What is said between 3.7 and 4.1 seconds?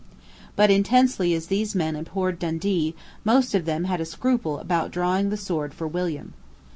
had a